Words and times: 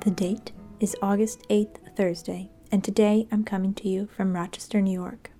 The 0.00 0.10
date 0.10 0.52
is 0.80 0.96
August 1.02 1.46
8th, 1.50 1.94
Thursday, 1.94 2.48
and 2.72 2.82
today 2.82 3.28
I'm 3.30 3.44
coming 3.44 3.74
to 3.74 3.88
you 3.88 4.06
from 4.06 4.34
Rochester, 4.34 4.80
New 4.80 4.98
York. 4.98 5.30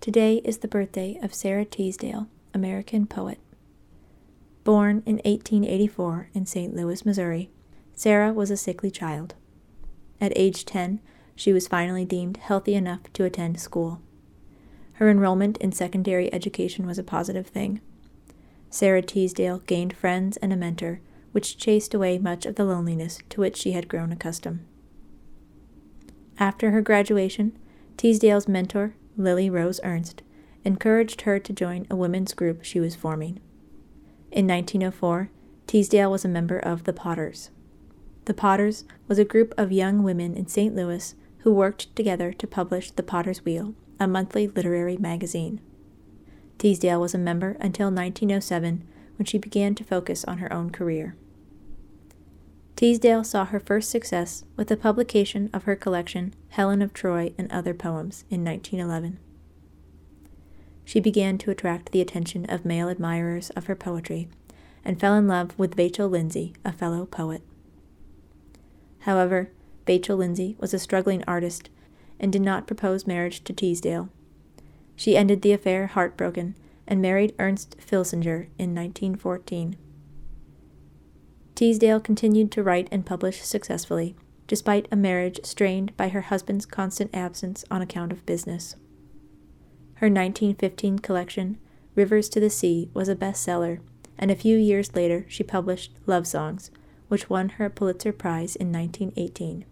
Today 0.00 0.36
is 0.44 0.58
the 0.58 0.68
birthday 0.68 1.18
of 1.20 1.34
Sara 1.34 1.64
Teasdale, 1.64 2.28
American 2.54 3.08
poet. 3.08 3.40
Born 4.62 5.02
in 5.04 5.16
1884 5.24 6.28
in 6.32 6.46
St. 6.46 6.76
Louis, 6.76 7.04
Missouri, 7.04 7.50
Sara 7.96 8.32
was 8.32 8.52
a 8.52 8.56
sickly 8.56 8.92
child. 8.92 9.34
At 10.20 10.32
age 10.36 10.64
10, 10.64 11.00
she 11.34 11.52
was 11.52 11.66
finally 11.66 12.04
deemed 12.04 12.36
healthy 12.36 12.76
enough 12.76 13.12
to 13.14 13.24
attend 13.24 13.58
school. 13.58 14.00
Her 14.92 15.10
enrollment 15.10 15.58
in 15.58 15.72
secondary 15.72 16.32
education 16.32 16.86
was 16.86 16.98
a 16.98 17.02
positive 17.02 17.48
thing. 17.48 17.80
Sara 18.70 19.02
Teasdale 19.02 19.58
gained 19.66 19.96
friends 19.96 20.36
and 20.36 20.52
a 20.52 20.56
mentor, 20.56 21.00
which 21.36 21.58
chased 21.58 21.92
away 21.92 22.16
much 22.16 22.46
of 22.46 22.54
the 22.54 22.64
loneliness 22.64 23.18
to 23.28 23.42
which 23.42 23.58
she 23.58 23.72
had 23.72 23.88
grown 23.88 24.10
accustomed. 24.10 24.58
After 26.38 26.70
her 26.70 26.80
graduation, 26.80 27.52
Teasdale's 27.98 28.48
mentor, 28.48 28.94
Lily 29.18 29.50
Rose 29.50 29.78
Ernst, 29.84 30.22
encouraged 30.64 31.20
her 31.20 31.38
to 31.38 31.52
join 31.52 31.86
a 31.90 31.94
women's 31.94 32.32
group 32.32 32.64
she 32.64 32.80
was 32.80 32.96
forming. 32.96 33.38
In 34.32 34.46
1904, 34.46 35.28
Teasdale 35.66 36.10
was 36.10 36.24
a 36.24 36.28
member 36.28 36.58
of 36.58 36.84
the 36.84 36.94
Potters. 36.94 37.50
The 38.24 38.32
Potters 38.32 38.86
was 39.06 39.18
a 39.18 39.24
group 39.26 39.52
of 39.58 39.70
young 39.70 40.02
women 40.02 40.34
in 40.34 40.46
St. 40.46 40.74
Louis 40.74 41.14
who 41.40 41.52
worked 41.52 41.94
together 41.94 42.32
to 42.32 42.46
publish 42.46 42.92
The 42.92 43.02
Potter's 43.02 43.44
Wheel, 43.44 43.74
a 44.00 44.08
monthly 44.08 44.48
literary 44.48 44.96
magazine. 44.96 45.60
Teasdale 46.56 47.02
was 47.02 47.12
a 47.12 47.18
member 47.18 47.58
until 47.60 47.88
1907 47.88 48.88
when 49.18 49.26
she 49.26 49.36
began 49.36 49.74
to 49.74 49.84
focus 49.84 50.24
on 50.24 50.38
her 50.38 50.50
own 50.50 50.70
career. 50.70 51.14
Teasdale 52.76 53.24
saw 53.24 53.46
her 53.46 53.58
first 53.58 53.88
success 53.88 54.44
with 54.54 54.68
the 54.68 54.76
publication 54.76 55.48
of 55.54 55.64
her 55.64 55.74
collection 55.74 56.34
Helen 56.50 56.82
of 56.82 56.92
Troy 56.92 57.32
and 57.38 57.50
Other 57.50 57.72
Poems 57.72 58.24
in 58.28 58.44
1911. 58.44 59.18
She 60.84 61.00
began 61.00 61.38
to 61.38 61.50
attract 61.50 61.90
the 61.90 62.02
attention 62.02 62.44
of 62.50 62.66
male 62.66 62.90
admirers 62.90 63.48
of 63.50 63.64
her 63.64 63.74
poetry 63.74 64.28
and 64.84 65.00
fell 65.00 65.14
in 65.14 65.26
love 65.26 65.58
with 65.58 65.74
Vachel 65.74 66.10
Lindsay, 66.10 66.52
a 66.66 66.72
fellow 66.72 67.06
poet. 67.06 67.42
However, 69.00 69.50
Vachel 69.86 70.18
Lindsay 70.18 70.54
was 70.60 70.74
a 70.74 70.78
struggling 70.78 71.24
artist 71.26 71.70
and 72.20 72.30
did 72.30 72.42
not 72.42 72.66
propose 72.66 73.06
marriage 73.06 73.42
to 73.44 73.54
Teasdale. 73.54 74.10
She 74.94 75.16
ended 75.16 75.40
the 75.40 75.52
affair 75.52 75.86
heartbroken 75.86 76.54
and 76.86 77.00
married 77.00 77.34
Ernst 77.38 77.76
Filsinger 77.78 78.48
in 78.58 78.74
1914. 78.74 79.76
Teasdale 81.56 82.00
continued 82.00 82.52
to 82.52 82.62
write 82.62 82.86
and 82.92 83.06
publish 83.06 83.40
successfully, 83.40 84.14
despite 84.46 84.86
a 84.92 84.96
marriage 84.96 85.40
strained 85.42 85.96
by 85.96 86.10
her 86.10 86.20
husband's 86.20 86.66
constant 86.66 87.10
absence 87.14 87.64
on 87.70 87.80
account 87.80 88.12
of 88.12 88.26
business. 88.26 88.76
Her 89.94 90.08
1915 90.08 90.98
collection, 90.98 91.56
Rivers 91.94 92.28
to 92.28 92.40
the 92.40 92.50
Sea, 92.50 92.90
was 92.92 93.08
a 93.08 93.16
bestseller, 93.16 93.80
and 94.18 94.30
a 94.30 94.36
few 94.36 94.58
years 94.58 94.94
later 94.94 95.24
she 95.28 95.42
published 95.42 95.92
Love 96.04 96.26
Songs, 96.26 96.70
which 97.08 97.30
won 97.30 97.48
her 97.48 97.64
a 97.64 97.70
Pulitzer 97.70 98.12
Prize 98.12 98.54
in 98.54 98.70
1918. 98.70 99.64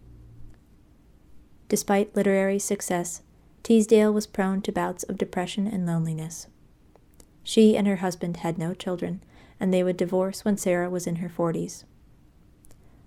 Despite 1.69 2.15
literary 2.15 2.57
success, 2.57 3.21
Teasdale 3.61 4.11
was 4.11 4.25
prone 4.25 4.63
to 4.63 4.71
bouts 4.71 5.03
of 5.03 5.19
depression 5.19 5.67
and 5.67 5.85
loneliness. 5.85 6.47
She 7.43 7.77
and 7.77 7.85
her 7.85 7.97
husband 7.97 8.37
had 8.37 8.57
no 8.57 8.73
children, 8.73 9.21
and 9.59 9.73
they 9.73 9.83
would 9.83 9.97
divorce 9.97 10.43
when 10.43 10.57
Sara 10.57 10.89
was 10.89 11.07
in 11.07 11.17
her 11.17 11.29
40s. 11.29 11.83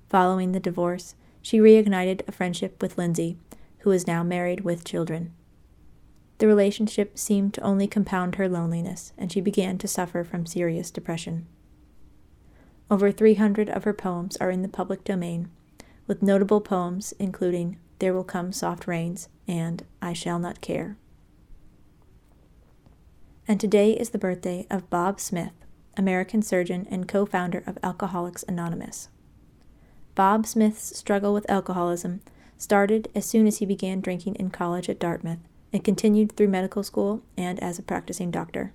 Following 0.09 0.53
the 0.53 0.61
divorce, 0.61 1.15
she 1.43 1.59
reignited 1.59 2.27
a 2.27 2.33
friendship 2.33 2.81
with 2.83 2.99
Lindsay, 2.99 3.37
who 3.81 3.91
is 3.91 4.07
now 4.07 4.23
married 4.23 4.63
with 4.63 4.85
children. 4.85 5.33
The 6.39 6.47
relationship 6.47 7.19
seemed 7.19 7.55
to 7.55 7.61
only 7.63 7.87
compound 7.87 8.37
her 8.37 8.49
loneliness, 8.49 9.13
and 9.19 9.31
she 9.31 9.41
began 9.41 9.77
to 9.79 9.89
suffer 9.89 10.25
from 10.25 10.47
serious 10.47 10.91
depression. 10.91 11.47
Over 12.91 13.13
300 13.13 13.69
of 13.69 13.85
her 13.85 13.93
poems 13.93 14.37
are 14.37 14.51
in 14.51 14.63
the 14.63 14.69
public 14.69 15.05
domain, 15.05 15.51
with 16.07 16.23
notable 16.23 16.61
poems 16.61 17.13
including 17.19 17.79
There 17.99 18.15
Will 18.15 18.25
Come 18.25 18.53
Soft 18.53 18.87
Rains 18.87 19.29
and 19.47 19.85
I 20.01 20.13
Shall 20.13 20.39
Not 20.39 20.61
Care. 20.61 20.97
And 23.47 23.61
today 23.61 23.93
is 23.93 24.11
the 24.11 24.19
birthday 24.19 24.67
of 24.71 24.89
Bob 24.91 25.21
Smith, 25.21 25.53
American 25.99 26.41
surgeon 26.41 26.87
and 26.91 27.09
co 27.09 27.27
founder 27.27 27.63
of 27.67 27.77
Alcoholics 27.83 28.45
Anonymous. 28.45 29.09
Bob 30.15 30.47
Smith's 30.47 30.97
struggle 30.97 31.35
with 31.35 31.51
alcoholism 31.51 32.21
started 32.57 33.09
as 33.15 33.27
soon 33.27 33.47
as 33.47 33.59
he 33.59 33.67
began 33.67 34.01
drinking 34.01 34.37
in 34.37 34.51
college 34.51 34.89
at 34.89 34.99
Dartmouth 34.99 35.39
and 35.73 35.85
continued 35.85 36.33
through 36.33 36.49
medical 36.49 36.83
school 36.83 37.23
and 37.37 37.63
as 37.63 37.79
a 37.79 37.83
practicing 37.83 38.31
doctor. 38.31 38.73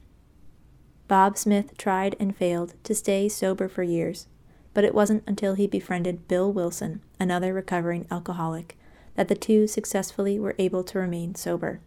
Bob 1.07 1.37
Smith 1.37 1.77
tried 1.77 2.15
and 2.19 2.35
failed 2.35 2.75
to 2.83 2.95
stay 2.95 3.27
sober 3.27 3.67
for 3.67 3.83
years, 3.83 4.27
but 4.73 4.83
it 4.83 4.95
wasn't 4.95 5.23
until 5.27 5.55
he 5.55 5.67
befriended 5.67 6.27
Bill 6.27 6.51
Wilson, 6.51 7.01
another 7.19 7.53
recovering 7.53 8.07
alcoholic, 8.09 8.77
that 9.15 9.27
the 9.27 9.35
two 9.35 9.67
successfully 9.67 10.39
were 10.39 10.55
able 10.57 10.83
to 10.83 10.99
remain 10.99 11.35
sober. 11.35 11.81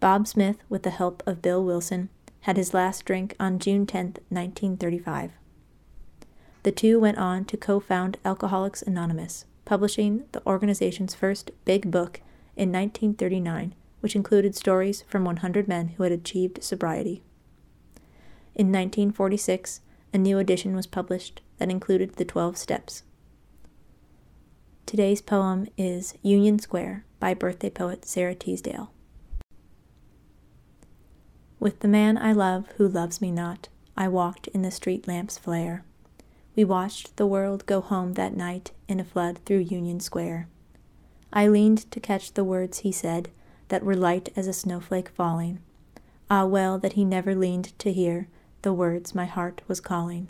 Bob 0.00 0.26
Smith, 0.26 0.56
with 0.68 0.82
the 0.82 0.90
help 0.90 1.22
of 1.26 1.42
Bill 1.42 1.64
Wilson, 1.64 2.08
had 2.44 2.58
his 2.58 2.74
last 2.74 3.06
drink 3.06 3.34
on 3.40 3.58
June 3.58 3.86
10, 3.86 4.04
1935. 4.28 5.32
The 6.62 6.72
two 6.72 7.00
went 7.00 7.16
on 7.16 7.46
to 7.46 7.56
co 7.56 7.80
found 7.80 8.18
Alcoholics 8.22 8.82
Anonymous, 8.82 9.46
publishing 9.64 10.24
the 10.32 10.44
organization's 10.46 11.14
first 11.14 11.52
big 11.64 11.90
book 11.90 12.20
in 12.54 12.70
1939, 12.70 13.74
which 14.00 14.14
included 14.14 14.54
stories 14.54 15.04
from 15.08 15.24
100 15.24 15.66
men 15.66 15.88
who 15.96 16.02
had 16.02 16.12
achieved 16.12 16.62
sobriety. 16.62 17.22
In 18.54 18.66
1946, 18.66 19.80
a 20.12 20.18
new 20.18 20.38
edition 20.38 20.76
was 20.76 20.86
published 20.86 21.40
that 21.56 21.70
included 21.70 22.16
the 22.16 22.26
12 22.26 22.58
steps. 22.58 23.04
Today's 24.84 25.22
poem 25.22 25.66
is 25.78 26.12
Union 26.22 26.58
Square 26.58 27.06
by 27.18 27.32
birthday 27.32 27.70
poet 27.70 28.04
Sara 28.04 28.34
Teasdale. 28.34 28.90
With 31.64 31.80
the 31.80 31.88
man 31.88 32.18
I 32.18 32.32
love 32.32 32.66
who 32.76 32.86
loves 32.86 33.22
me 33.22 33.30
not, 33.30 33.68
I 33.96 34.06
walked 34.06 34.48
in 34.48 34.60
the 34.60 34.70
street 34.70 35.08
lamp's 35.08 35.38
flare. 35.38 35.82
We 36.54 36.62
watched 36.62 37.16
the 37.16 37.26
world 37.26 37.64
go 37.64 37.80
home 37.80 38.12
that 38.12 38.36
night 38.36 38.72
in 38.86 39.00
a 39.00 39.02
flood 39.02 39.38
through 39.46 39.60
Union 39.60 39.98
Square. 39.98 40.46
I 41.32 41.48
leaned 41.48 41.90
to 41.90 42.00
catch 42.00 42.34
the 42.34 42.44
words 42.44 42.80
he 42.80 42.92
said 42.92 43.30
that 43.68 43.82
were 43.82 43.96
light 43.96 44.28
as 44.36 44.46
a 44.46 44.52
snowflake 44.52 45.08
falling. 45.08 45.58
Ah, 46.28 46.44
well 46.44 46.78
that 46.80 46.92
he 46.92 47.04
never 47.06 47.34
leaned 47.34 47.72
to 47.78 47.94
hear 47.94 48.28
the 48.60 48.74
words 48.74 49.14
my 49.14 49.24
heart 49.24 49.62
was 49.66 49.80
calling. 49.80 50.28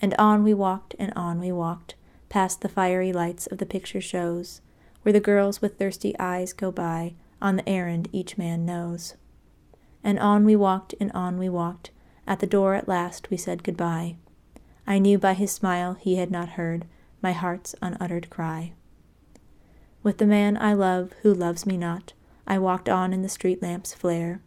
And 0.00 0.14
on 0.14 0.42
we 0.42 0.54
walked 0.54 0.94
and 0.98 1.12
on 1.14 1.38
we 1.38 1.52
walked, 1.52 1.96
past 2.30 2.62
the 2.62 2.70
fiery 2.70 3.12
lights 3.12 3.46
of 3.48 3.58
the 3.58 3.66
picture 3.66 4.00
shows, 4.00 4.62
where 5.02 5.12
the 5.12 5.20
girls 5.20 5.60
with 5.60 5.78
thirsty 5.78 6.18
eyes 6.18 6.54
go 6.54 6.72
by 6.72 7.12
on 7.42 7.56
the 7.56 7.68
errand 7.68 8.08
each 8.10 8.38
man 8.38 8.64
knows. 8.64 9.16
And 10.04 10.18
on 10.20 10.44
we 10.44 10.54
walked 10.54 10.94
and 11.00 11.10
on 11.12 11.38
we 11.38 11.48
walked, 11.48 11.90
at 12.26 12.38
the 12.38 12.46
door 12.46 12.74
at 12.74 12.86
last 12.86 13.30
we 13.30 13.36
said 13.36 13.64
goodbye. 13.64 14.16
I 14.86 14.98
knew 14.98 15.18
by 15.18 15.32
his 15.32 15.50
smile 15.50 15.94
he 15.94 16.16
had 16.16 16.30
not 16.30 16.50
heard 16.50 16.84
my 17.22 17.32
heart's 17.32 17.74
unuttered 17.80 18.28
cry. 18.28 18.74
With 20.02 20.18
the 20.18 20.26
man 20.26 20.58
I 20.58 20.74
love 20.74 21.12
who 21.22 21.32
loves 21.32 21.64
me 21.64 21.78
not, 21.78 22.12
I 22.46 22.58
walked 22.58 22.90
on 22.90 23.14
in 23.14 23.22
the 23.22 23.28
street 23.30 23.62
lamp's 23.62 23.94
flare, 23.94 24.42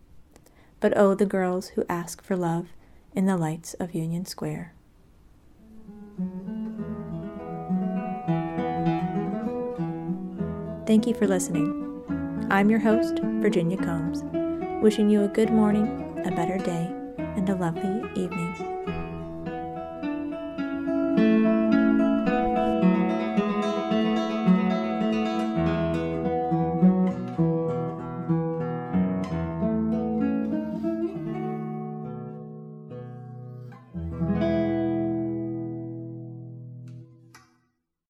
but 0.79 0.95
oh, 0.95 1.15
the 1.15 1.25
girls 1.25 1.69
who 1.69 1.83
ask 1.89 2.23
for 2.23 2.37
love 2.37 2.67
in 3.15 3.25
the 3.25 3.35
lights 3.35 3.73
of 3.75 3.95
Union 3.95 4.25
Square. 4.25 4.75
Thank 10.85 11.07
you 11.07 11.15
for 11.15 11.27
listening. 11.27 12.47
I'm 12.51 12.69
your 12.69 12.79
host, 12.79 13.19
Virginia 13.23 13.77
Combs, 13.77 14.23
wishing 14.81 15.09
you 15.09 15.24
a 15.24 15.27
good 15.27 15.50
morning, 15.50 16.21
a 16.25 16.31
better 16.31 16.57
day, 16.57 16.88
and 17.35 17.50
a 17.50 17.56
lovely 17.56 18.03
evening. 18.15 18.76